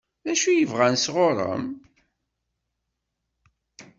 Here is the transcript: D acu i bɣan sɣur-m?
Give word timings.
D 0.25 0.27
acu 0.31 0.49
i 0.51 0.65
bɣan 0.71 0.95
sɣur-m? 0.99 1.63